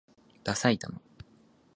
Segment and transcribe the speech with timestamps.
[0.43, 0.99] ださいたま